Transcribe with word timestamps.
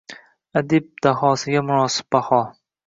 Adib 0.61 0.87
dahosiga 1.09 1.65
munosib 1.71 2.11
baho 2.19 2.43